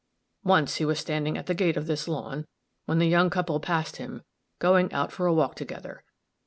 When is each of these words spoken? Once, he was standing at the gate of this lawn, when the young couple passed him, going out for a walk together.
Once, 0.43 0.77
he 0.77 0.83
was 0.85 0.97
standing 0.99 1.37
at 1.37 1.45
the 1.45 1.53
gate 1.53 1.77
of 1.77 1.85
this 1.85 2.07
lawn, 2.07 2.47
when 2.87 2.97
the 2.97 3.05
young 3.07 3.29
couple 3.29 3.59
passed 3.59 3.97
him, 3.97 4.23
going 4.57 4.91
out 4.91 5.11
for 5.11 5.27
a 5.27 5.31
walk 5.33 5.53
together. 5.53 6.03